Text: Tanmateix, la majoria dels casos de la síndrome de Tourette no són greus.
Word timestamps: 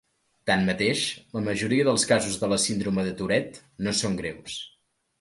Tanmateix, 0.51 1.03
la 1.37 1.43
majoria 1.49 1.87
dels 1.89 2.07
casos 2.13 2.41
de 2.45 2.51
la 2.55 2.59
síndrome 2.67 3.07
de 3.11 3.15
Tourette 3.23 3.65
no 3.89 3.99
són 4.05 4.21
greus. 4.25 4.61